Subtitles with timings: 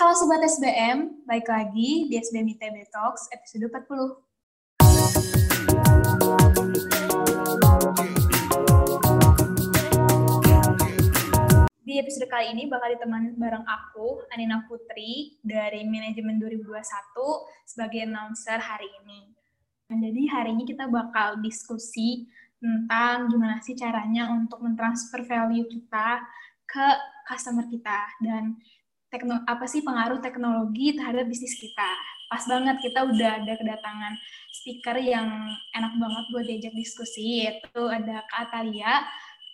[0.00, 4.80] Halo Sobat SBM, baik lagi di SBM ITB Talks episode 40.
[11.84, 16.80] Di episode kali ini bakal ditemani bareng aku, Anina Putri, dari Manajemen 2021
[17.68, 19.36] sebagai announcer hari ini.
[19.92, 22.24] Nah, jadi hari ini kita bakal diskusi
[22.56, 26.24] tentang gimana sih caranya untuk mentransfer value kita
[26.64, 26.88] ke
[27.28, 28.56] customer kita dan
[29.10, 31.90] tekno, apa sih pengaruh teknologi terhadap bisnis kita.
[32.30, 34.14] Pas banget kita udah ada kedatangan
[34.54, 35.26] speaker yang
[35.74, 39.02] enak banget buat diajak diskusi, yaitu ada Kak Atalia,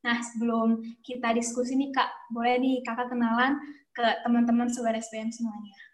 [0.00, 3.56] Nah, sebelum kita diskusi nih Kak, boleh nih Kakak kenalan
[3.94, 5.89] ke teman-teman Sobat SBM semuanya.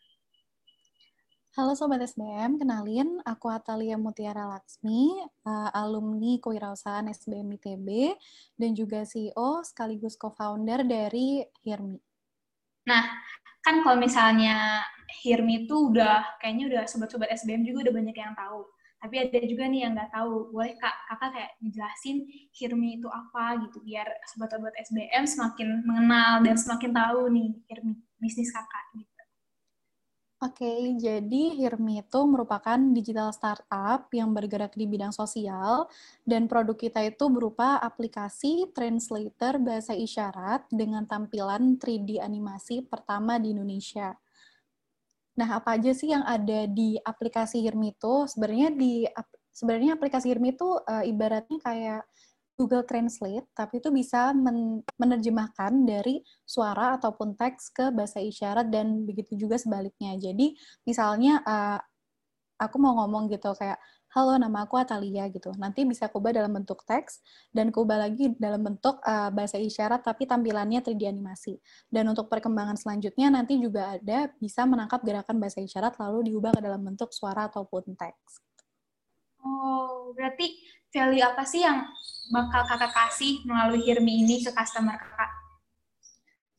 [1.57, 8.13] Halo Sobat SBM, kenalin aku Atalia Mutiara Laksmi, uh, alumni kewirausahaan SBM ITB,
[8.61, 11.97] dan juga CEO sekaligus co-founder dari Hirmi.
[12.93, 13.09] Nah,
[13.65, 14.85] kan kalau misalnya
[15.25, 18.61] Hirmi itu udah, kayaknya udah sobat-sobat SBM juga udah banyak yang tahu.
[19.01, 20.53] Tapi ada juga nih yang nggak tahu.
[20.53, 26.61] Boleh kak, kakak kayak dijelasin Hirmi itu apa gitu, biar sobat-sobat SBM semakin mengenal dan
[26.61, 29.16] semakin tahu nih Hirmi, bisnis kakak gitu.
[30.37, 35.89] Oke, jadi Hirmi itu merupakan digital startup yang bergerak di bidang sosial
[36.29, 43.57] dan produk kita itu berupa aplikasi translator bahasa isyarat dengan tampilan 3D animasi pertama di
[43.57, 44.13] Indonesia.
[45.41, 48.29] Nah, apa aja sih yang ada di aplikasi Hirmi itu?
[48.29, 49.09] Sebenarnya di
[49.57, 52.05] sebenarnya aplikasi Hirmi itu uh, ibaratnya kayak
[52.57, 59.05] Google Translate, tapi itu bisa men menerjemahkan dari suara ataupun teks ke bahasa isyarat dan
[59.05, 60.17] begitu juga sebaliknya.
[60.17, 60.57] Jadi
[60.89, 61.79] misalnya uh,
[62.57, 63.77] aku mau ngomong gitu kayak
[64.17, 65.53] halo nama aku Atalia gitu.
[65.61, 67.21] Nanti bisa kubah dalam bentuk teks
[67.53, 71.61] dan kubah lagi dalam bentuk uh, bahasa isyarat tapi tampilannya 3D animasi.
[71.93, 76.65] Dan untuk perkembangan selanjutnya nanti juga ada bisa menangkap gerakan bahasa isyarat lalu diubah ke
[76.65, 78.41] dalam bentuk suara ataupun teks.
[79.45, 80.59] Oh, berarti
[80.97, 81.85] value apa sih yang
[82.33, 85.31] bakal kakak kasih melalui Hirmi ini ke customer kakak?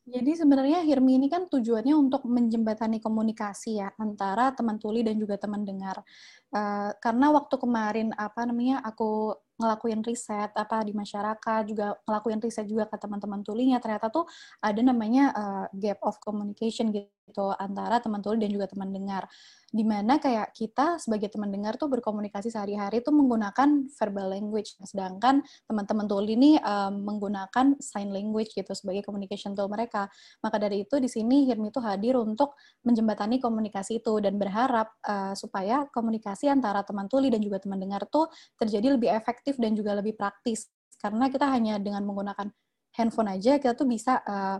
[0.08, 5.36] Jadi sebenarnya Hirmi ini kan tujuannya untuk menjembatani komunikasi ya antara teman tuli dan juga
[5.36, 6.00] teman dengar.
[6.48, 12.64] Uh, karena waktu kemarin apa namanya aku ngelakuin riset apa di masyarakat juga ngelakuin riset
[12.64, 14.24] juga ke teman-teman tulinya ternyata tuh
[14.62, 19.26] ada namanya uh, gap of communication gitu antara teman tuli dan juga teman dengar
[19.68, 25.44] di mana kayak kita sebagai teman dengar tuh berkomunikasi sehari-hari tuh menggunakan verbal language, sedangkan
[25.68, 30.08] teman-teman tuli ini um, menggunakan sign language gitu sebagai communication tool mereka.
[30.40, 35.36] Maka dari itu di sini Hirmi itu hadir untuk menjembatani komunikasi itu dan berharap uh,
[35.36, 39.92] supaya komunikasi antara teman tuli dan juga teman dengar tuh terjadi lebih efektif dan juga
[39.92, 40.72] lebih praktis.
[40.96, 42.48] Karena kita hanya dengan menggunakan
[42.96, 44.56] handphone aja kita tuh bisa uh,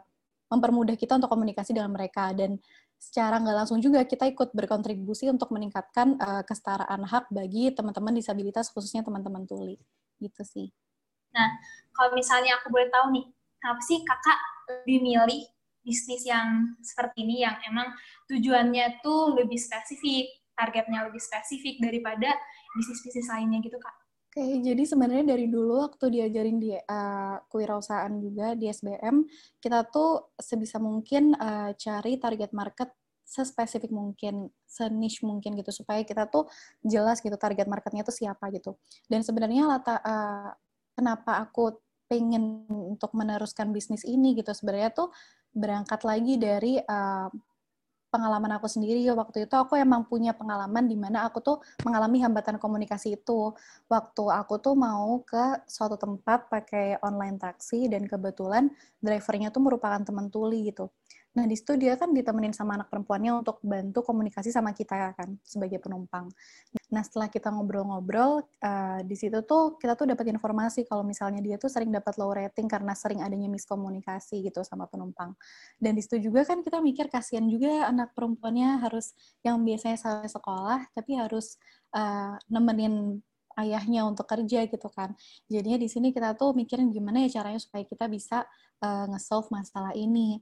[0.48, 2.56] mempermudah kita untuk komunikasi dengan mereka dan
[2.98, 8.74] secara nggak langsung juga kita ikut berkontribusi untuk meningkatkan uh, kesetaraan hak bagi teman-teman disabilitas
[8.74, 9.78] khususnya teman-teman tuli
[10.18, 10.68] gitu sih.
[11.30, 11.48] Nah,
[11.94, 13.26] kalau misalnya aku boleh tahu nih,
[13.62, 14.38] kenapa sih kakak
[14.68, 15.42] lebih milih
[15.86, 17.94] bisnis yang seperti ini yang emang
[18.26, 22.34] tujuannya tuh lebih spesifik, targetnya lebih spesifik daripada
[22.76, 23.94] bisnis-bisnis lainnya gitu kak?
[24.28, 29.24] Oke, jadi sebenarnya dari dulu waktu diajarin di uh, kewirausahaan juga di SBM,
[29.56, 32.92] kita tuh sebisa mungkin uh, cari target market
[33.24, 36.44] sespesifik mungkin, seniche mungkin gitu supaya kita tuh
[36.84, 38.76] jelas gitu target marketnya tuh siapa gitu.
[39.08, 40.52] Dan sebenarnya lata uh,
[40.92, 45.08] kenapa aku pengen untuk meneruskan bisnis ini gitu sebenarnya tuh
[45.56, 47.32] berangkat lagi dari uh,
[48.08, 52.56] pengalaman aku sendiri waktu itu aku emang punya pengalaman di mana aku tuh mengalami hambatan
[52.56, 53.52] komunikasi itu.
[53.88, 60.00] Waktu aku tuh mau ke suatu tempat pakai online taksi dan kebetulan drivernya tuh merupakan
[60.00, 60.88] teman tuli gitu
[61.36, 65.36] Nah, di situ dia kan ditemenin sama anak perempuannya untuk bantu komunikasi sama kita kan
[65.44, 66.26] sebagai penumpang.
[66.88, 71.60] Nah, setelah kita ngobrol-ngobrol, uh, di situ tuh kita tuh dapat informasi kalau misalnya dia
[71.60, 75.36] tuh sering dapat low rating karena sering adanya miskomunikasi gitu sama penumpang.
[75.76, 79.12] Dan di situ juga kan kita mikir kasihan juga anak perempuannya harus
[79.44, 81.60] yang biasanya sampai sekolah tapi harus
[81.92, 83.20] uh, nemenin
[83.58, 85.12] ayahnya untuk kerja gitu kan.
[85.50, 88.46] Jadinya di sini kita tuh mikirin gimana ya caranya supaya kita bisa
[88.80, 90.38] uh, nge-solve masalah ini.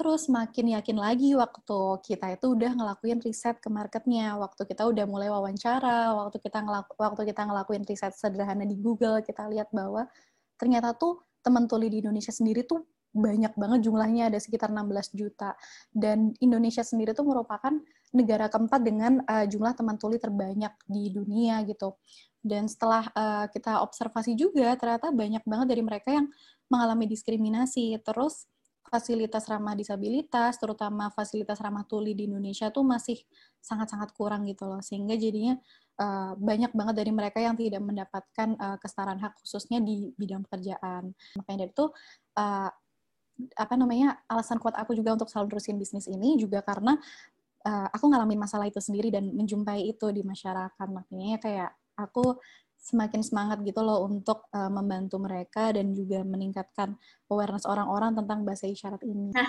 [0.00, 5.04] Terus makin yakin lagi waktu kita itu udah ngelakuin riset ke marketnya, waktu kita udah
[5.04, 10.08] mulai wawancara, waktu kita ngelaku, waktu kita ngelakuin riset sederhana di Google, kita lihat bahwa
[10.56, 12.80] ternyata tuh teman tuli di Indonesia sendiri tuh
[13.12, 15.52] banyak banget jumlahnya ada sekitar 16 juta.
[15.92, 17.76] Dan Indonesia sendiri tuh merupakan
[18.16, 22.00] negara keempat dengan uh, jumlah teman tuli terbanyak di dunia gitu.
[22.40, 26.32] Dan setelah uh, kita observasi juga ternyata banyak banget dari mereka yang
[26.72, 28.00] mengalami diskriminasi.
[28.00, 28.48] Terus
[28.90, 33.22] fasilitas ramah disabilitas, terutama fasilitas ramah tuli di Indonesia tuh masih
[33.62, 34.82] sangat-sangat kurang gitu loh.
[34.82, 35.54] Sehingga jadinya
[36.02, 41.14] uh, banyak banget dari mereka yang tidak mendapatkan uh, kesetaraan hak khususnya di bidang pekerjaan.
[41.38, 41.86] Makanya dari itu
[42.34, 42.70] uh,
[43.56, 46.98] apa namanya alasan kuat aku juga untuk selalu terusin bisnis ini juga karena
[47.64, 50.88] uh, aku ngalamin masalah itu sendiri dan menjumpai itu di masyarakat.
[50.90, 52.36] Makanya kayak aku
[52.80, 56.96] semakin semangat gitu loh untuk uh, membantu mereka dan juga meningkatkan
[57.28, 59.36] awareness orang-orang tentang bahasa isyarat ini.
[59.36, 59.48] Nah,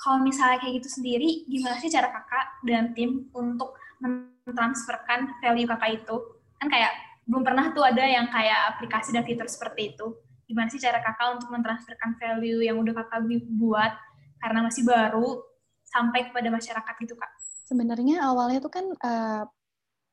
[0.00, 6.00] kalau misalnya kayak gitu sendiri, gimana sih cara kakak dan tim untuk mentransferkan value kakak
[6.00, 6.16] itu?
[6.56, 6.92] Kan kayak
[7.28, 10.16] belum pernah tuh ada yang kayak aplikasi dan fitur seperti itu.
[10.48, 13.28] Gimana sih cara kakak untuk mentransferkan value yang udah kakak
[13.60, 13.92] buat
[14.40, 15.44] karena masih baru
[15.84, 17.30] sampai kepada masyarakat gitu kak?
[17.68, 19.44] Sebenarnya awalnya tuh kan uh,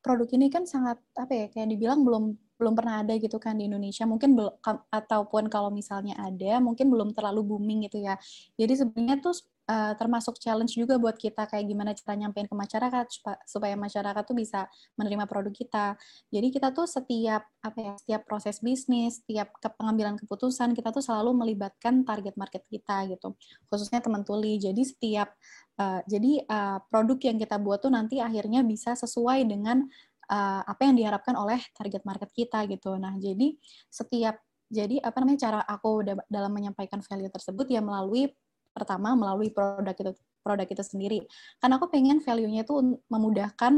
[0.03, 3.69] produk ini kan sangat apa ya kayak dibilang belum belum pernah ada gitu kan di
[3.69, 4.03] Indonesia.
[4.03, 4.53] Mungkin belum
[4.89, 8.17] ataupun kalau misalnya ada mungkin belum terlalu booming gitu ya.
[8.57, 9.37] Jadi sebenarnya tuh
[9.67, 13.05] uh, termasuk challenge juga buat kita kayak gimana cara nyampein ke masyarakat
[13.45, 14.65] supaya masyarakat tuh bisa
[14.95, 15.85] menerima produk kita.
[16.31, 21.35] Jadi kita tuh setiap apa ya setiap proses bisnis setiap pengambilan keputusan kita tuh selalu
[21.35, 23.35] melibatkan target market kita gitu.
[23.67, 24.57] Khususnya teman tuli.
[24.57, 25.35] Jadi setiap
[25.77, 29.85] uh, jadi uh, produk yang kita buat tuh nanti akhirnya bisa sesuai dengan
[30.31, 32.95] uh, apa yang diharapkan oleh target market kita gitu.
[32.95, 33.55] Nah, jadi
[33.87, 38.35] setiap jadi apa namanya cara aku dalam menyampaikan value tersebut ya melalui
[38.75, 40.11] pertama melalui produk itu
[40.43, 41.19] produk itu sendiri.
[41.59, 43.73] Karena aku pengen value-nya itu memudahkan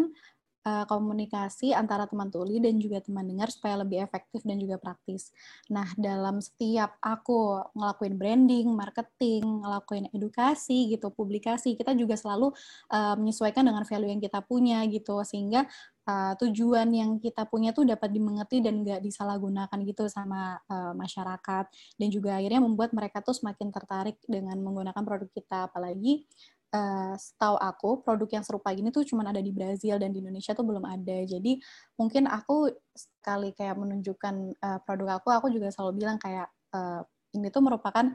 [0.69, 5.33] uh, komunikasi antara teman tuli dan juga teman dengar supaya lebih efektif dan juga praktis.
[5.73, 12.53] Nah, dalam setiap aku ngelakuin branding, marketing, ngelakuin edukasi gitu, publikasi, kita juga selalu
[12.93, 15.65] uh, menyesuaikan dengan value yang kita punya gitu, sehingga
[16.05, 21.65] uh, tujuan yang kita punya tuh dapat dimengerti dan nggak disalahgunakan gitu sama uh, masyarakat.
[21.97, 25.71] Dan juga akhirnya membuat mereka tuh semakin tertarik dengan menggunakan produk kita.
[25.71, 26.29] Apalagi
[26.73, 30.53] uh, setahu aku produk yang serupa gini tuh cuma ada di Brazil dan di Indonesia
[30.53, 31.17] tuh belum ada.
[31.25, 31.57] Jadi
[31.97, 37.01] mungkin aku sekali kayak menunjukkan uh, produk aku, aku juga selalu bilang kayak uh,
[37.33, 38.05] ini tuh merupakan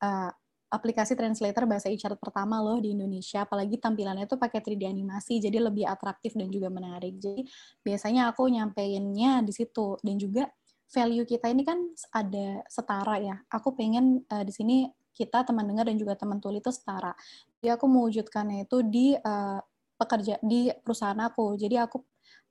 [0.00, 0.30] uh,
[0.72, 5.60] aplikasi translator bahasa isyarat pertama loh di Indonesia, apalagi tampilannya tuh pakai 3D animasi, jadi
[5.60, 7.20] lebih atraktif dan juga menarik.
[7.20, 7.44] Jadi
[7.84, 10.48] biasanya aku nyampeinnya di situ dan juga
[10.88, 11.76] value kita ini kan
[12.16, 13.36] ada setara ya.
[13.52, 17.12] Aku pengen uh, di sini kita teman dengar dan juga teman tuli itu setara.
[17.60, 19.60] Jadi aku mewujudkannya itu di uh,
[20.00, 21.54] pekerja di perusahaan aku.
[21.60, 22.00] Jadi aku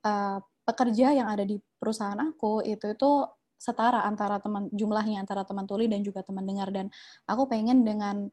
[0.06, 3.10] uh, pekerja yang ada di perusahaan aku itu itu
[3.58, 6.90] setara antara teman jumlahnya antara teman tuli dan juga teman dengar dan
[7.30, 8.26] aku pengen dengan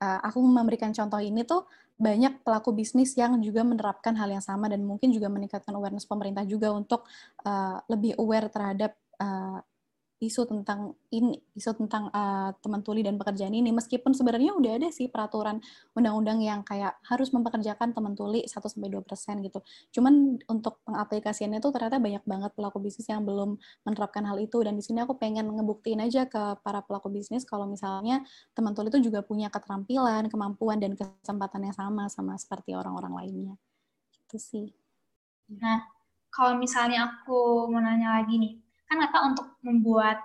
[0.00, 4.68] uh, aku memberikan contoh ini tuh banyak pelaku bisnis yang juga menerapkan hal yang sama
[4.68, 7.08] dan mungkin juga meningkatkan awareness pemerintah juga untuk
[7.44, 9.60] uh, lebih aware terhadap uh,
[10.16, 14.88] isu tentang ini isu tentang uh, teman tuli dan pekerjaan ini meskipun sebenarnya udah ada
[14.88, 15.60] sih peraturan
[15.92, 19.04] undang-undang yang kayak harus mempekerjakan teman tuli 1 sampai 2%
[19.44, 19.60] gitu.
[19.92, 24.72] Cuman untuk pengaplikasiannya tuh ternyata banyak banget pelaku bisnis yang belum menerapkan hal itu dan
[24.72, 28.24] di sini aku pengen ngebuktiin aja ke para pelaku bisnis kalau misalnya
[28.56, 33.54] teman tuli itu juga punya keterampilan, kemampuan dan kesempatan yang sama sama seperti orang-orang lainnya.
[34.16, 34.66] Gitu sih.
[35.60, 35.84] Nah,
[36.32, 40.18] kalau misalnya aku mau nanya lagi nih, kan kakak untuk membuat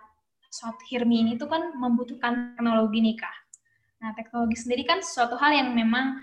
[0.51, 3.35] suatu Hirmi ini tuh kan membutuhkan teknologi nih kak.
[4.03, 6.19] Nah teknologi sendiri kan suatu hal yang memang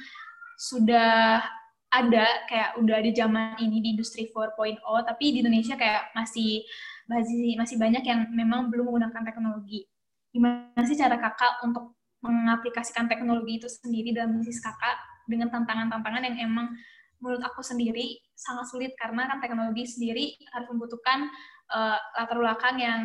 [0.58, 1.40] sudah
[1.88, 6.60] ada kayak udah di zaman ini di industri 4.0 tapi di Indonesia kayak masih
[7.08, 9.88] masih masih banyak yang memang belum menggunakan teknologi.
[10.28, 16.36] Gimana sih cara kakak untuk mengaplikasikan teknologi itu sendiri dalam bisnis kakak dengan tantangan-tantangan yang
[16.52, 16.76] emang
[17.22, 21.30] menurut aku sendiri sangat sulit karena kan teknologi sendiri harus membutuhkan
[21.72, 23.00] uh, latar belakang yang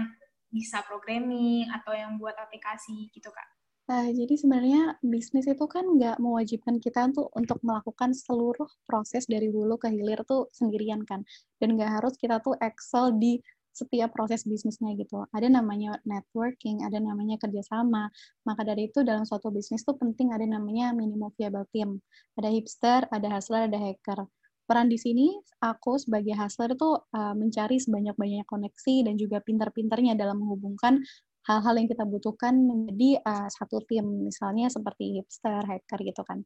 [0.54, 3.48] bisa programming atau yang buat aplikasi gitu kak.
[3.84, 9.52] Nah, jadi sebenarnya bisnis itu kan nggak mewajibkan kita untuk untuk melakukan seluruh proses dari
[9.52, 11.28] hulu ke hilir tuh sendirian kan,
[11.60, 13.44] dan nggak harus kita tuh excel di
[13.74, 15.26] setiap proses bisnisnya gitu.
[15.34, 18.08] Ada namanya networking, ada namanya kerjasama.
[18.46, 21.98] Maka dari itu dalam suatu bisnis tuh penting ada namanya minimum viable team.
[22.38, 24.30] Ada hipster, ada hustler, ada hacker
[24.64, 30.40] peran di sini aku sebagai hustler itu uh, mencari sebanyak-banyaknya koneksi dan juga pintar-pintarnya dalam
[30.40, 31.04] menghubungkan
[31.44, 36.40] hal-hal yang kita butuhkan menjadi uh, satu tim, misalnya seperti hipster, hacker gitu kan.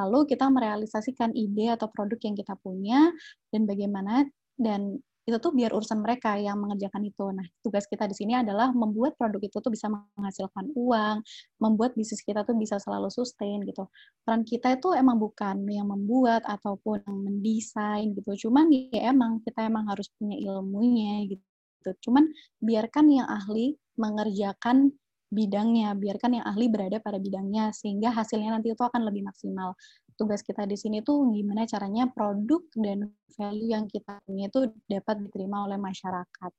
[0.00, 3.12] Lalu kita merealisasikan ide atau produk yang kita punya
[3.52, 4.24] dan bagaimana
[4.56, 4.98] dan
[5.28, 7.28] itu tuh biar urusan mereka yang mengerjakan itu.
[7.28, 11.20] Nah, tugas kita di sini adalah membuat produk itu tuh bisa menghasilkan uang,
[11.60, 13.84] membuat bisnis kita tuh bisa selalu sustain gitu.
[14.24, 18.48] Peran kita itu emang bukan yang membuat ataupun yang mendesain gitu.
[18.48, 21.92] Cuman ya emang kita emang harus punya ilmunya gitu.
[22.08, 22.32] Cuman
[22.64, 24.96] biarkan yang ahli mengerjakan
[25.28, 29.76] bidangnya, biarkan yang ahli berada pada bidangnya, sehingga hasilnya nanti itu akan lebih maksimal.
[30.18, 33.06] Tugas kita di sini tuh gimana caranya produk dan
[33.38, 36.52] value yang kita punya itu dapat diterima oleh masyarakat.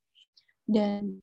[0.64, 1.20] Dan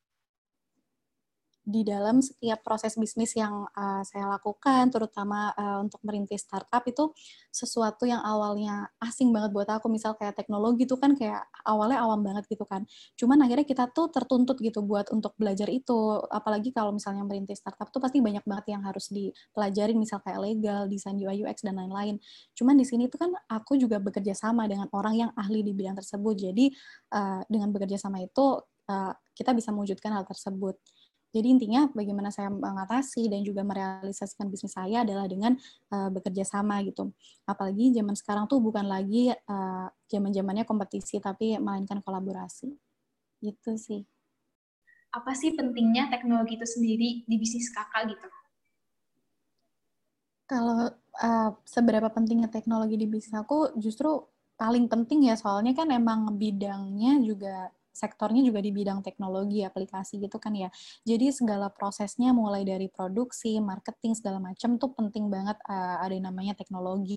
[1.67, 7.11] di dalam setiap proses bisnis yang uh, saya lakukan, terutama uh, untuk merintis startup itu
[7.51, 12.23] sesuatu yang awalnya asing banget buat aku, misal kayak teknologi itu kan kayak awalnya awam
[12.23, 12.87] banget gitu kan.
[13.19, 17.91] Cuman akhirnya kita tuh tertuntut gitu buat untuk belajar itu, apalagi kalau misalnya merintis startup
[17.91, 22.23] tuh pasti banyak banget yang harus dipelajarin, misal kayak legal, desain UI UX dan lain-lain.
[22.55, 25.99] Cuman di sini tuh kan aku juga bekerja sama dengan orang yang ahli di bidang
[25.99, 26.71] tersebut, jadi
[27.11, 30.79] uh, dengan bekerja sama itu uh, kita bisa mewujudkan hal tersebut.
[31.37, 35.53] Jadi intinya bagaimana saya mengatasi dan juga merealisasikan bisnis saya adalah dengan
[35.93, 37.13] uh, bekerja sama gitu.
[37.45, 42.73] Apalagi zaman sekarang tuh bukan lagi uh, zaman-zamannya kompetisi tapi melainkan kolaborasi.
[43.45, 44.01] Gitu sih.
[45.13, 48.29] Apa sih pentingnya teknologi itu sendiri di bisnis kakak gitu?
[50.49, 50.89] Kalau
[51.21, 54.25] uh, seberapa pentingnya teknologi di bisnis aku justru
[54.57, 60.37] paling penting ya soalnya kan emang bidangnya juga sektornya juga di bidang teknologi, aplikasi gitu
[60.37, 60.69] kan ya.
[61.09, 66.29] Jadi segala prosesnya mulai dari produksi, marketing segala macam tuh penting banget uh, ada yang
[66.29, 67.17] namanya teknologi.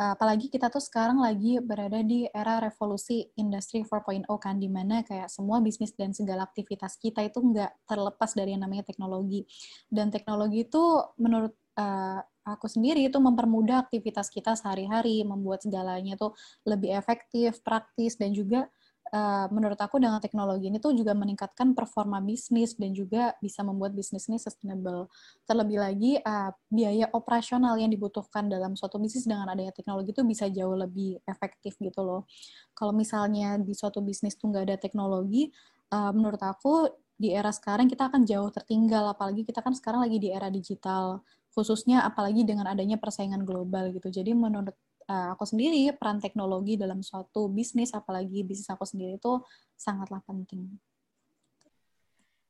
[0.00, 5.04] Uh, apalagi kita tuh sekarang lagi berada di era revolusi industri 4.0 kan, di mana
[5.04, 9.44] kayak semua bisnis dan segala aktivitas kita itu nggak terlepas dari yang namanya teknologi.
[9.92, 16.32] Dan teknologi itu menurut uh, aku sendiri itu mempermudah aktivitas kita sehari-hari, membuat segalanya tuh
[16.64, 18.72] lebih efektif, praktis, dan juga
[19.10, 23.96] uh, menurut aku dengan teknologi ini tuh juga meningkatkan performa bisnis dan juga bisa membuat
[23.96, 25.10] bisnis ini sustainable.
[25.44, 30.46] Terlebih lagi uh, biaya operasional yang dibutuhkan dalam suatu bisnis dengan adanya teknologi itu bisa
[30.48, 32.28] jauh lebih efektif gitu loh.
[32.76, 35.50] Kalau misalnya di suatu bisnis tuh nggak ada teknologi,
[35.90, 36.88] uh, menurut aku
[37.20, 41.20] di era sekarang kita akan jauh tertinggal, apalagi kita kan sekarang lagi di era digital,
[41.52, 44.08] khususnya apalagi dengan adanya persaingan global gitu.
[44.08, 44.72] Jadi menurut
[45.10, 49.42] uh, aku sendiri peran teknologi dalam suatu bisnis apalagi bisnis aku sendiri itu
[49.74, 50.70] sangatlah penting.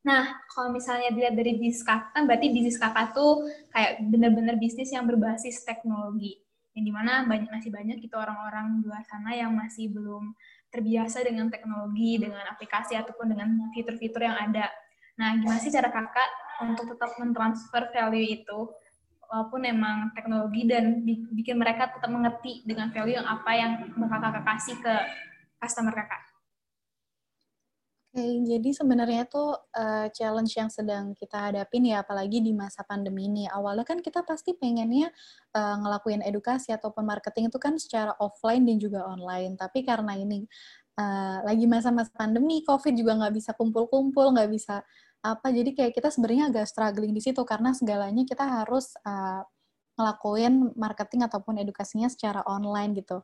[0.01, 4.89] Nah, kalau misalnya dilihat dari bisnis kakak, kan berarti bisnis kakak tuh kayak benar-benar bisnis
[4.93, 6.41] yang berbasis teknologi.
[6.73, 10.33] Yang di mana banyak, masih banyak gitu orang-orang di luar sana yang masih belum
[10.73, 14.73] terbiasa dengan teknologi, dengan aplikasi, ataupun dengan fitur-fitur yang ada.
[15.21, 16.31] Nah, gimana sih cara kakak
[16.65, 18.73] untuk tetap mentransfer value itu
[19.31, 24.45] walaupun emang teknologi dan bikin mereka tetap mengerti dengan value yang apa yang bakal kakak
[24.45, 24.95] kasih ke
[25.63, 26.31] customer kakak.
[28.11, 33.31] Oke, jadi sebenarnya itu uh, challenge yang sedang kita hadapin ya, apalagi di masa pandemi
[33.31, 33.47] ini.
[33.47, 35.15] Awalnya kan kita pasti pengennya
[35.55, 39.55] uh, ngelakuin edukasi ataupun marketing itu kan secara offline dan juga online.
[39.55, 40.43] Tapi karena ini
[40.99, 44.83] uh, lagi masa-masa pandemi, COVID juga nggak bisa kumpul-kumpul, nggak bisa
[45.21, 49.45] apa jadi kayak kita sebenarnya agak struggling di situ karena segalanya kita harus uh,
[50.01, 53.21] ngelakuin marketing ataupun edukasinya secara online gitu.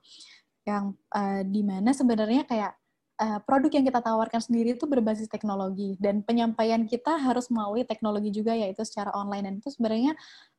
[0.68, 2.76] Yang uh, di mana sebenarnya kayak
[3.16, 8.28] uh, produk yang kita tawarkan sendiri itu berbasis teknologi dan penyampaian kita harus melalui teknologi
[8.28, 9.48] juga yaitu secara online.
[9.48, 10.12] Dan itu sebenarnya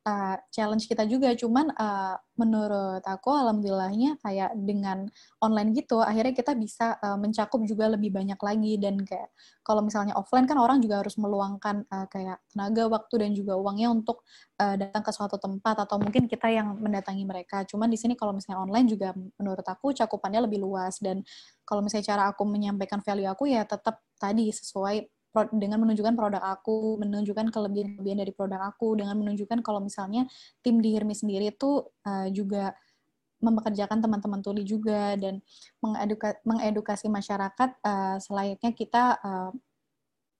[0.08, 1.36] uh, challenge kita juga.
[1.36, 5.10] Cuman uh, menurut aku alhamdulillahnya kayak dengan
[5.42, 8.80] online gitu akhirnya kita bisa uh, mencakup juga lebih banyak lagi.
[8.80, 9.28] Dan kayak
[9.60, 13.92] kalau misalnya offline kan orang juga harus meluangkan uh, kayak tenaga waktu dan juga uangnya
[13.92, 14.24] untuk
[14.56, 17.68] uh, datang ke suatu tempat atau mungkin kita yang mendatangi mereka.
[17.68, 20.96] Cuman di sini kalau misalnya online juga menurut aku cakupannya lebih luas.
[21.04, 21.20] Dan
[21.68, 25.17] kalau misalnya cara aku menyampaikan value aku ya tetap tadi sesuai
[25.54, 30.26] dengan menunjukkan produk aku, menunjukkan kelebihan-kelebihan dari produk aku, dengan menunjukkan kalau misalnya
[30.64, 32.74] tim di Hirmi sendiri itu uh, juga
[33.38, 35.38] mempekerjakan teman-teman tuli juga dan
[35.78, 39.50] mengeduka, mengedukasi masyarakat uh, selayaknya kita uh,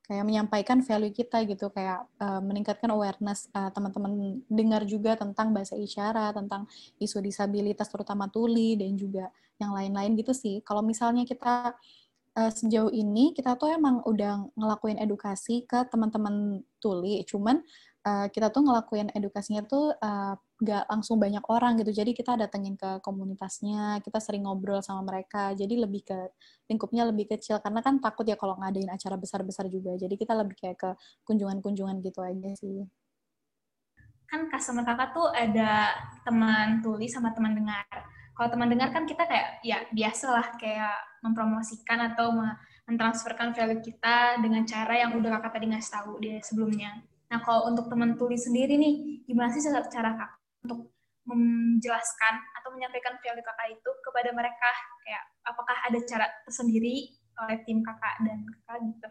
[0.08, 5.76] kayak menyampaikan value kita gitu kayak uh, meningkatkan awareness uh, teman-teman dengar juga tentang bahasa
[5.76, 6.64] isyarat tentang
[6.96, 9.28] isu disabilitas terutama tuli dan juga
[9.60, 10.64] yang lain-lain gitu sih.
[10.64, 11.76] Kalau misalnya kita
[12.38, 17.58] uh, sejauh ini kita tuh emang udah ngelakuin edukasi ke teman-teman tuli, cuman
[18.06, 21.90] uh, kita tuh ngelakuin edukasinya tuh uh, gak langsung banyak orang gitu.
[21.90, 25.54] Jadi kita datengin ke komunitasnya, kita sering ngobrol sama mereka.
[25.54, 26.18] Jadi lebih ke
[26.70, 29.94] lingkupnya lebih kecil karena kan takut ya kalau ngadain acara besar-besar juga.
[29.98, 30.90] Jadi kita lebih kayak ke
[31.26, 32.86] kunjungan-kunjungan gitu aja sih.
[34.28, 35.94] Kan customer kakak tuh ada
[36.26, 37.86] teman tuli sama teman dengar
[38.38, 40.94] kalau teman dengar kan kita kayak ya biasa lah kayak
[41.26, 42.30] mempromosikan atau
[42.86, 47.02] mentransferkan value kita dengan cara yang udah kakak tadi ngasih tahu dia sebelumnya.
[47.34, 50.30] Nah kalau untuk teman tulis sendiri nih, gimana sih cara kakak
[50.62, 50.94] untuk
[51.26, 54.70] menjelaskan atau menyampaikan value kakak itu kepada mereka?
[55.02, 57.10] Kayak apakah ada cara tersendiri
[57.42, 59.08] oleh tim kakak dan kakak gitu?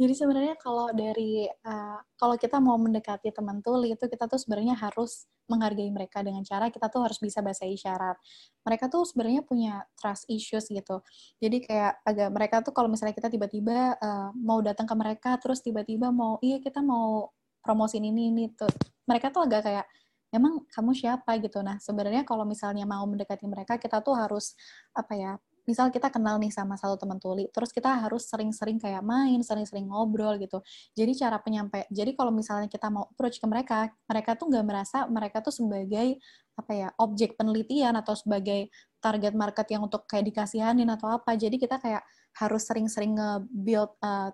[0.00, 4.72] Jadi sebenarnya kalau dari uh, kalau kita mau mendekati teman tuli itu kita tuh sebenarnya
[4.72, 8.16] harus menghargai mereka dengan cara kita tuh harus bisa bahasa isyarat.
[8.64, 11.04] Mereka tuh sebenarnya punya trust issues gitu.
[11.36, 15.60] Jadi kayak agak mereka tuh kalau misalnya kita tiba-tiba uh, mau datang ke mereka terus
[15.60, 17.28] tiba-tiba mau iya kita mau
[17.60, 18.72] promosi ini ini tuh.
[19.04, 19.86] Mereka tuh agak kayak
[20.32, 21.60] emang kamu siapa gitu.
[21.60, 24.56] Nah, sebenarnya kalau misalnya mau mendekati mereka kita tuh harus
[24.96, 25.32] apa ya?
[25.68, 29.88] Misal kita kenal nih sama satu teman tuli, terus kita harus sering-sering kayak main, sering-sering
[29.88, 30.60] ngobrol gitu.
[30.94, 34.98] Jadi cara penyampaian, jadi kalau misalnya kita mau approach ke mereka, mereka tuh nggak merasa
[35.08, 36.20] mereka tuh sebagai
[36.60, 38.68] apa ya objek penelitian atau sebagai
[39.00, 41.32] target market yang untuk kayak dikasihanin atau apa.
[41.34, 42.04] Jadi kita kayak
[42.36, 44.30] harus sering-sering nge-build uh,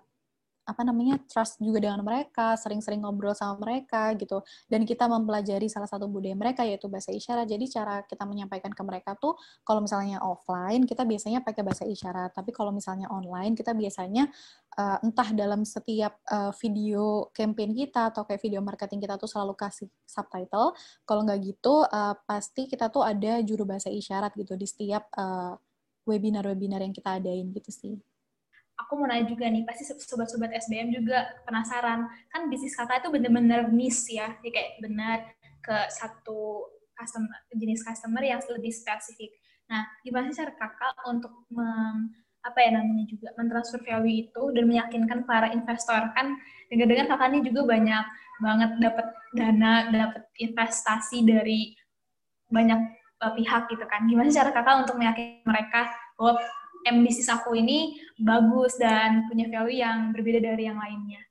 [0.67, 4.43] apa namanya trust juga dengan mereka, sering-sering ngobrol sama mereka gitu.
[4.67, 7.47] Dan kita mempelajari salah satu budaya mereka yaitu bahasa isyarat.
[7.47, 12.35] Jadi cara kita menyampaikan ke mereka tuh kalau misalnya offline kita biasanya pakai bahasa isyarat,
[12.35, 14.27] tapi kalau misalnya online kita biasanya
[14.75, 19.55] uh, entah dalam setiap uh, video campaign kita atau kayak video marketing kita tuh selalu
[19.55, 20.75] kasih subtitle.
[21.07, 25.07] Kalau nggak gitu uh, pasti kita tuh ada juru bahasa isyarat gitu di setiap
[26.03, 27.95] webinar-webinar uh, yang kita adain gitu sih
[28.77, 32.05] aku mau nanya juga nih, pasti sobat-sobat SBM juga penasaran.
[32.29, 35.17] Kan bisnis kakak itu bener-bener niche ya, jadi kayak benar
[35.65, 39.33] ke satu customer, jenis customer yang lebih spesifik.
[39.67, 42.13] Nah, gimana sih cara kakak untuk mem,
[42.45, 46.39] apa ya namanya juga mentransfer value itu dan meyakinkan para investor kan
[46.71, 48.05] dengar-dengar kakak ini juga banyak
[48.39, 51.75] banget dapat dana, dapat investasi dari
[52.47, 52.79] banyak
[53.19, 54.07] uh, pihak gitu kan.
[54.07, 56.39] Gimana sih cara kakak untuk meyakinkan mereka bahwa
[56.87, 61.26] M bisnis aku ini bagus dan punya value yang berbeda dari yang lainnya.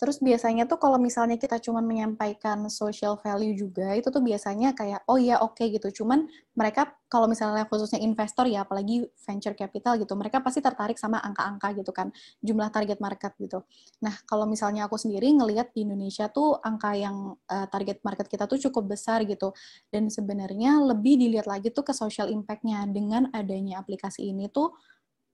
[0.00, 5.04] Terus biasanya tuh kalau misalnya kita cuma menyampaikan social value juga, itu tuh biasanya kayak,
[5.04, 6.00] oh iya oke okay, gitu.
[6.00, 6.24] Cuman
[6.56, 11.76] mereka kalau misalnya khususnya investor ya, apalagi venture capital gitu, mereka pasti tertarik sama angka-angka
[11.76, 12.08] gitu kan,
[12.40, 13.60] jumlah target market gitu.
[14.00, 18.48] Nah, kalau misalnya aku sendiri ngelihat di Indonesia tuh angka yang uh, target market kita
[18.48, 19.52] tuh cukup besar gitu.
[19.92, 22.88] Dan sebenarnya lebih dilihat lagi tuh ke social impact-nya.
[22.88, 24.72] Dengan adanya aplikasi ini tuh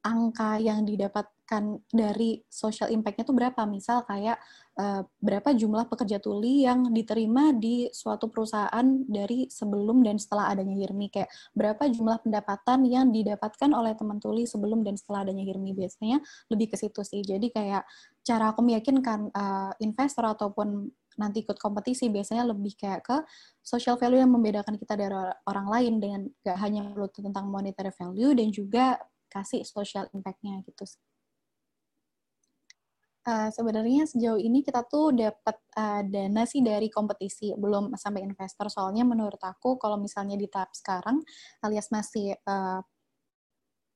[0.07, 3.67] angka yang didapatkan dari social impact-nya itu berapa?
[3.67, 4.39] Misal kayak
[4.79, 10.79] uh, berapa jumlah pekerja tuli yang diterima di suatu perusahaan dari sebelum dan setelah adanya
[10.79, 11.11] HIRMI.
[11.11, 15.75] Kayak berapa jumlah pendapatan yang didapatkan oleh teman tuli sebelum dan setelah adanya HIRMI.
[15.75, 16.23] Biasanya
[16.55, 17.27] lebih ke situ sih.
[17.27, 17.83] Jadi kayak
[18.23, 23.17] cara aku meyakinkan uh, investor ataupun nanti ikut kompetisi biasanya lebih kayak ke
[23.65, 25.17] social value yang membedakan kita dari
[25.49, 30.85] orang lain dengan gak hanya perlu tentang monetary value dan juga kasih social impact-nya gitu.
[33.27, 38.71] Uh, sebenarnya sejauh ini kita tuh dapat uh, dana sih dari kompetisi, belum sampai investor.
[38.71, 41.27] Soalnya menurut aku kalau misalnya di tahap sekarang
[41.59, 42.79] alias masih uh,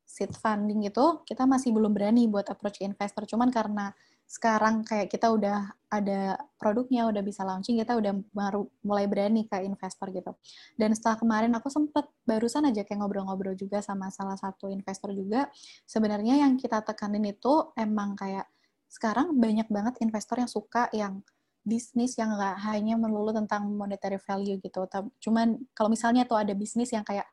[0.02, 3.22] seed funding itu, kita masih belum berani buat approach investor.
[3.30, 3.94] Cuman karena
[4.30, 9.58] sekarang kayak kita udah ada produknya, udah bisa launching, kita udah baru mulai berani ke
[9.66, 10.38] investor gitu.
[10.78, 15.50] Dan setelah kemarin aku sempat barusan aja kayak ngobrol-ngobrol juga sama salah satu investor juga,
[15.82, 18.46] sebenarnya yang kita tekanin itu emang kayak
[18.86, 21.26] sekarang banyak banget investor yang suka yang
[21.66, 24.86] bisnis yang nggak hanya melulu tentang monetary value gitu.
[25.26, 27.26] Cuman kalau misalnya tuh ada bisnis yang kayak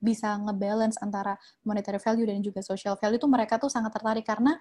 [0.00, 4.58] bisa ngebalance antara monetary value dan juga social value itu mereka tuh sangat tertarik karena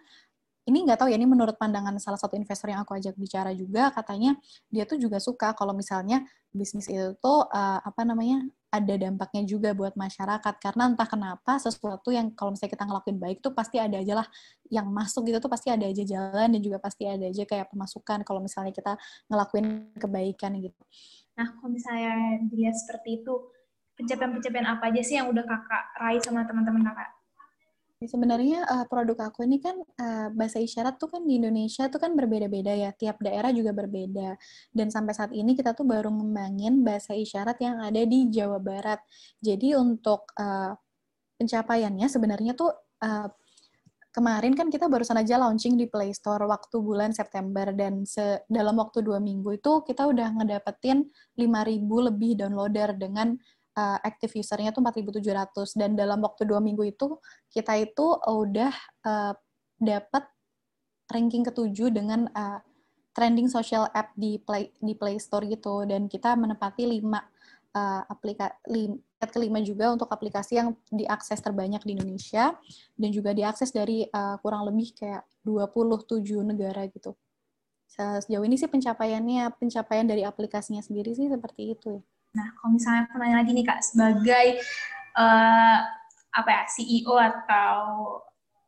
[0.70, 3.90] ini nggak tahu ya ini menurut pandangan salah satu investor yang aku ajak bicara juga
[3.90, 4.38] katanya
[4.70, 6.22] dia tuh juga suka kalau misalnya
[6.54, 12.14] bisnis itu tuh uh, apa namanya ada dampaknya juga buat masyarakat karena entah kenapa sesuatu
[12.14, 14.28] yang kalau misalnya kita ngelakuin baik tuh pasti ada aja lah
[14.70, 18.22] yang masuk gitu tuh pasti ada aja jalan dan juga pasti ada aja kayak pemasukan
[18.22, 18.94] kalau misalnya kita
[19.26, 20.82] ngelakuin kebaikan gitu.
[21.34, 23.34] Nah kalau misalnya dilihat seperti itu
[23.98, 27.19] pencapaian-pencapaian apa aja sih yang udah kakak raih sama teman-teman kakak?
[28.00, 32.16] Sebenarnya uh, produk aku ini kan uh, bahasa isyarat tuh kan di Indonesia tuh kan
[32.16, 34.40] berbeda-beda ya, tiap daerah juga berbeda.
[34.72, 39.04] Dan sampai saat ini kita tuh baru ngembangin bahasa isyarat yang ada di Jawa Barat.
[39.44, 40.72] Jadi untuk uh,
[41.36, 42.72] pencapaiannya sebenarnya tuh
[43.04, 43.28] uh,
[44.16, 48.08] kemarin kan kita barusan aja launching di Play Store waktu bulan September dan
[48.48, 51.04] dalam waktu dua minggu itu kita udah ngedapetin
[51.36, 53.36] 5.000 lebih downloader dengan
[53.80, 57.16] uh, active usernya tuh 4.700 dan dalam waktu dua minggu itu
[57.48, 58.74] kita itu udah
[59.08, 59.34] uh,
[59.80, 60.28] dapat
[61.08, 62.60] ranking ketujuh dengan uh,
[63.16, 67.24] trending social app di Play di Play Store gitu dan kita menempati lima
[67.74, 72.56] uh, aplikasi kelima juga untuk aplikasi yang diakses terbanyak di Indonesia
[72.96, 77.12] dan juga diakses dari uh, kurang lebih kayak 27 negara gitu.
[77.90, 82.04] Sejauh ini sih pencapaiannya pencapaian dari aplikasinya sendiri sih seperti itu ya.
[82.38, 84.48] Nah, kalau misalnya aku nanya lagi nih Kak, sebagai
[85.18, 85.78] uh,
[86.30, 87.78] apa ya CEO atau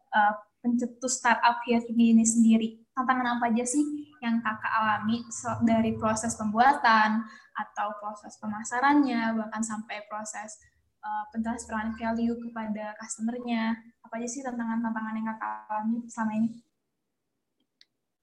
[0.09, 0.33] uh,
[0.65, 2.81] pencetus startup Hiasmi ini sendiri?
[2.97, 3.85] Tantangan apa aja sih
[4.21, 5.21] yang kakak alami
[5.65, 7.21] dari proses pembuatan
[7.53, 10.57] atau proses pemasarannya, bahkan sampai proses
[11.05, 13.77] uh, pentransferan value kepada customer-nya?
[14.01, 16.49] Apa aja sih tantangan-tantangan yang kakak alami selama ini?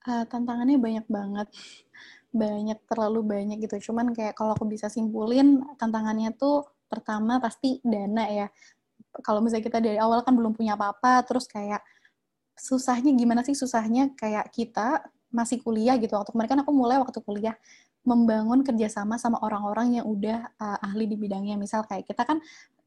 [0.09, 1.48] Uh, tantangannya banyak banget
[2.33, 3.91] banyak terlalu banyak gitu.
[3.91, 8.47] Cuman kayak kalau aku bisa simpulin tantangannya tuh pertama pasti dana ya.
[9.25, 11.81] Kalau misalnya kita dari awal kan belum punya apa-apa terus kayak
[12.55, 13.57] susahnya gimana sih?
[13.57, 16.17] Susahnya kayak kita masih kuliah gitu.
[16.17, 17.57] Waktu kemarin kan aku mulai waktu kuliah
[18.05, 21.57] membangun kerjasama sama orang-orang yang udah uh, ahli di bidangnya.
[21.61, 22.41] Misal kayak kita kan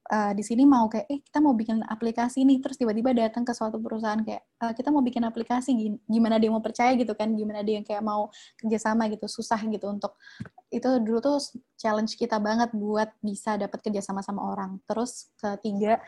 [0.10, 2.58] uh, di sini mau kayak eh kita mau bikin aplikasi nih.
[2.64, 6.64] Terus tiba-tiba datang ke suatu perusahaan kayak uh, kita mau bikin aplikasi gimana dia mau
[6.64, 10.18] percaya gitu kan gimana dia yang kayak mau kerjasama gitu susah gitu untuk
[10.72, 11.38] itu dulu tuh
[11.76, 14.82] challenge kita banget buat bisa dapat kerjasama sama orang.
[14.90, 16.02] Terus ketiga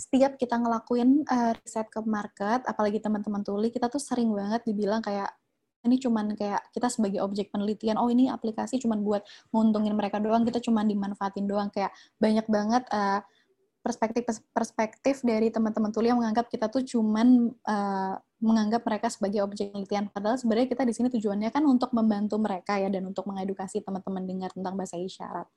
[0.00, 5.04] setiap kita ngelakuin uh, riset ke market, apalagi teman-teman tuli, kita tuh sering banget dibilang
[5.04, 5.28] kayak
[5.80, 7.96] ini cuman kayak kita sebagai objek penelitian.
[7.96, 11.72] Oh ini aplikasi cuman buat nguntungin mereka doang kita cuman dimanfaatin doang.
[11.72, 13.24] Kayak banyak banget uh,
[13.80, 19.72] perspektif perspektif dari teman-teman tuli yang menganggap kita tuh cuman uh, menganggap mereka sebagai objek
[19.72, 20.12] penelitian.
[20.12, 24.24] Padahal sebenarnya kita di sini tujuannya kan untuk membantu mereka ya dan untuk mengedukasi teman-teman
[24.28, 25.48] dengar tentang bahasa isyarat.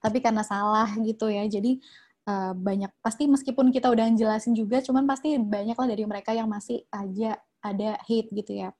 [0.00, 1.80] Tapi karena salah gitu ya jadi
[2.28, 6.48] uh, banyak pasti meskipun kita udah jelasin juga cuman pasti banyak lah dari mereka yang
[6.48, 8.76] masih aja ada hate gitu ya.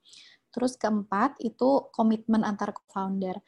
[0.53, 3.41] Terus keempat itu komitmen antar founder.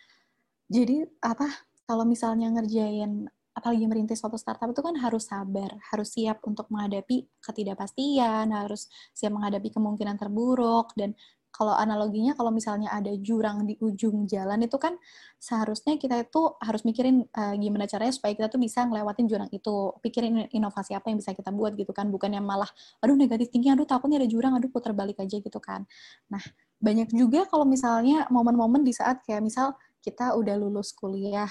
[0.65, 1.45] Jadi apa
[1.85, 7.29] kalau misalnya ngerjain apalagi merintis suatu startup itu kan harus sabar, harus siap untuk menghadapi
[7.41, 11.13] ketidakpastian, harus siap menghadapi kemungkinan terburuk dan
[11.53, 14.97] kalau analoginya kalau misalnya ada jurang di ujung jalan itu kan
[15.37, 19.93] seharusnya kita itu harus mikirin uh, gimana caranya supaya kita tuh bisa ngelewatin jurang itu.
[20.01, 22.67] Pikirin inovasi apa yang bisa kita buat gitu kan bukan yang malah
[23.05, 25.85] aduh negatif tinggi aduh takutnya ada jurang aduh putar balik aja gitu kan.
[26.33, 26.41] Nah
[26.81, 31.47] banyak juga kalau misalnya momen-momen di saat kayak misal kita udah lulus kuliah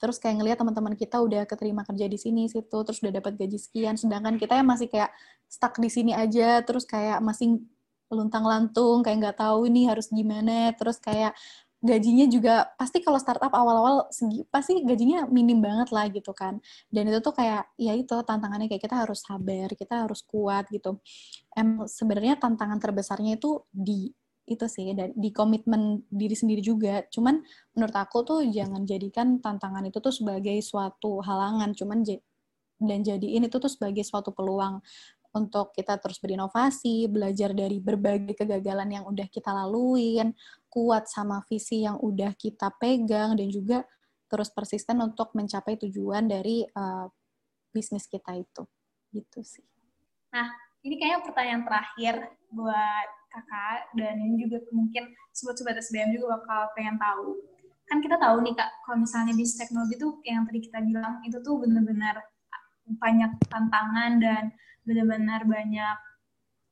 [0.00, 3.60] terus kayak ngelihat teman-teman kita udah keterima kerja di sini situ terus udah dapat gaji
[3.60, 5.12] sekian sedangkan kita yang masih kayak
[5.46, 7.60] stuck di sini aja terus kayak masih
[8.10, 11.36] luntang lantung kayak nggak tahu ini harus gimana terus kayak
[11.80, 16.60] gajinya juga pasti kalau startup awal-awal segi pasti gajinya minim banget lah gitu kan.
[16.92, 21.00] Dan itu tuh kayak ya itu tantangannya kayak kita harus sabar kita harus kuat gitu.
[21.56, 24.12] Em sebenarnya tantangan terbesarnya itu di
[24.50, 27.38] itu sih dan di komitmen diri sendiri juga cuman
[27.78, 32.02] menurut aku tuh jangan jadikan tantangan itu tuh sebagai suatu halangan cuman
[32.80, 34.82] dan jadiin itu tuh sebagai suatu peluang
[35.30, 40.34] untuk kita terus berinovasi, belajar dari berbagai kegagalan yang udah kita laluin,
[40.66, 43.86] kuat sama visi yang udah kita pegang, dan juga
[44.26, 47.06] terus persisten untuk mencapai tujuan dari uh,
[47.70, 48.66] bisnis kita itu.
[49.14, 49.66] Gitu sih.
[50.34, 52.14] Nah, ini kayaknya pertanyaan terakhir
[52.50, 57.38] buat kakak, dan ini juga mungkin sobat-sobat SBM juga bakal pengen tahu.
[57.86, 61.38] Kan kita tahu nih kak, kalau misalnya bisnis teknologi itu yang tadi kita bilang, itu
[61.42, 62.22] tuh benar-benar
[62.98, 64.42] banyak tantangan dan
[64.82, 65.96] benar-benar banyak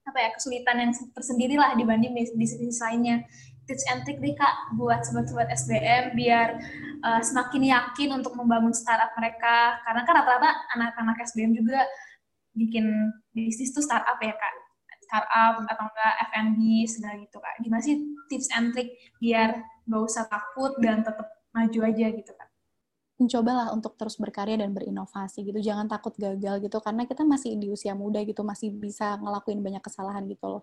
[0.08, 3.22] apa ya kesulitan yang tersendiri lah dibanding bisnis lainnya
[3.68, 6.56] tips and trick nih kak buat sobat-sobat SBM biar
[7.04, 11.84] uh, semakin yakin untuk membangun startup mereka karena kan rata-rata anak-anak SBM juga
[12.58, 14.54] bikin bisnis tuh startup ya kak
[15.06, 16.58] startup atau enggak F&B
[16.90, 17.96] segala gitu kak gimana sih
[18.28, 22.48] tips and trick biar gak usah takut dan tetap maju aja gitu kak
[23.18, 25.58] mencobalah untuk terus berkarya dan berinovasi gitu.
[25.58, 29.82] Jangan takut gagal gitu karena kita masih di usia muda gitu, masih bisa ngelakuin banyak
[29.82, 30.62] kesalahan gitu loh.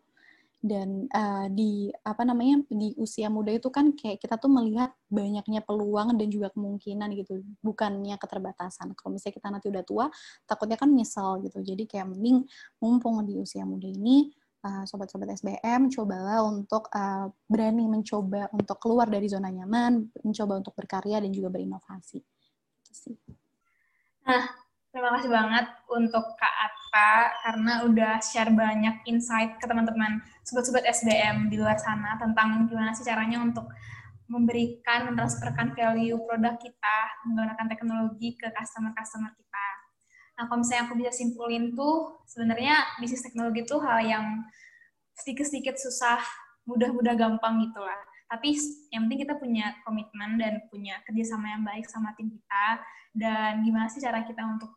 [0.59, 5.61] Dan uh, di apa namanya di usia muda itu kan kayak kita tuh melihat banyaknya
[5.61, 8.97] peluang dan juga kemungkinan gitu, bukannya keterbatasan.
[8.97, 10.05] Kalau misalnya kita nanti udah tua,
[10.49, 11.61] takutnya kan nyesel gitu.
[11.61, 12.45] Jadi kayak mending
[12.81, 14.33] mumpung di usia muda ini
[14.65, 20.73] uh, sobat-sobat SBM, cobalah untuk uh, berani mencoba untuk keluar dari zona nyaman, mencoba untuk
[20.73, 22.25] berkarya dan juga berinovasi
[22.95, 23.17] sih.
[24.25, 24.64] Nah,
[24.95, 27.11] terima kasih banget untuk Kak Atta
[27.43, 33.03] karena udah share banyak insight ke teman-teman sobat-sobat SBM di luar sana tentang gimana sih
[33.03, 33.67] caranya untuk
[34.31, 39.67] memberikan, mentransferkan value produk kita menggunakan teknologi ke customer-customer kita.
[40.39, 44.25] Nah, kalau misalnya aku bisa simpulin tuh, sebenarnya bisnis teknologi itu hal yang
[45.19, 46.23] sedikit-sedikit susah,
[46.71, 48.57] mudah-mudah gampang gitu lah tapi
[48.89, 52.81] yang penting kita punya komitmen dan punya kerjasama yang baik sama tim kita
[53.13, 54.73] dan gimana sih cara kita untuk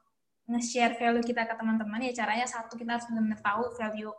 [0.49, 4.15] nge-share value kita ke teman-teman ya caranya satu kita harus benar-benar tahu value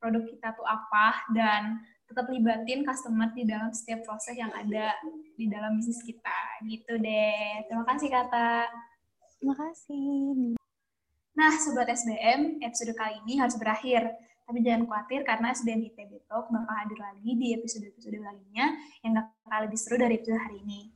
[0.00, 4.92] produk kita tuh apa dan tetap libatin customer di dalam setiap proses yang ada
[5.36, 6.40] di dalam bisnis kita.
[6.68, 7.64] Gitu deh.
[7.68, 8.68] Terima kasih kata.
[9.40, 10.56] Terima kasih.
[11.34, 14.12] Nah sobat SBM episode kali ini harus berakhir.
[14.44, 19.64] Tapi jangan khawatir karena SBM ITB Talk bakal hadir lagi di episode-episode lainnya yang bakal
[19.64, 20.93] lebih seru dari episode hari ini.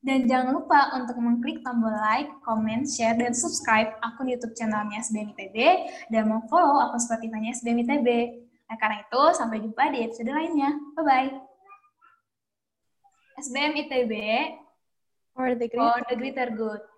[0.00, 5.36] Dan jangan lupa untuk mengklik tombol like, comment, share, dan subscribe akun YouTube channelnya SBM
[5.36, 5.56] ITB
[6.08, 8.08] dan mau follow akun Spotify-nya SBM ITB.
[8.72, 10.72] Nah, karena itu, sampai jumpa di episode lainnya.
[10.96, 11.28] Bye-bye.
[13.44, 14.12] SBM ITB
[15.34, 16.89] For the for the greater good.